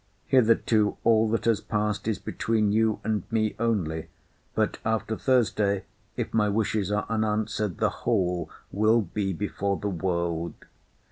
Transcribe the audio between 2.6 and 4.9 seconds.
you and me only; but,